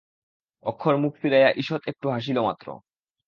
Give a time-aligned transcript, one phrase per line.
[0.65, 2.67] অক্ষয় মুখ ফিরাইয়া ঈষৎ একটু হাসিল মাত্র।